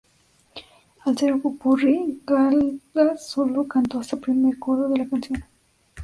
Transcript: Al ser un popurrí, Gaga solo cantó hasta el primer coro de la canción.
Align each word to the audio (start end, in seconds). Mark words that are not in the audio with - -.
Al 1.05 1.15
ser 1.19 1.31
un 1.33 1.41
popurrí, 1.41 2.23
Gaga 2.25 3.17
solo 3.17 3.67
cantó 3.67 3.99
hasta 3.99 4.15
el 4.15 4.23
primer 4.23 4.57
coro 4.57 4.89
de 4.89 4.97
la 4.97 5.07
canción. 5.07 5.43